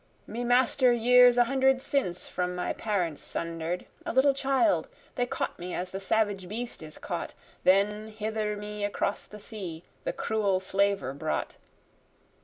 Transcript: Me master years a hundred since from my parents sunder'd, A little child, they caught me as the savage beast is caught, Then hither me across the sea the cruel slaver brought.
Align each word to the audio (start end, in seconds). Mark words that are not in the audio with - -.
Me 0.25 0.43
master 0.43 0.91
years 0.91 1.37
a 1.37 1.43
hundred 1.43 1.79
since 1.79 2.27
from 2.27 2.55
my 2.55 2.73
parents 2.73 3.21
sunder'd, 3.21 3.85
A 4.03 4.11
little 4.11 4.33
child, 4.33 4.87
they 5.13 5.27
caught 5.27 5.59
me 5.59 5.75
as 5.75 5.91
the 5.91 5.99
savage 5.99 6.49
beast 6.49 6.81
is 6.81 6.97
caught, 6.97 7.35
Then 7.65 8.07
hither 8.07 8.57
me 8.57 8.83
across 8.83 9.27
the 9.27 9.39
sea 9.39 9.83
the 10.03 10.11
cruel 10.11 10.59
slaver 10.59 11.13
brought. 11.13 11.57